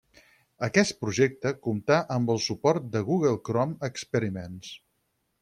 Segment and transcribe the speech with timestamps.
[0.67, 4.75] Aquest projecte comptà amb el suport de Google Chrome Experiments.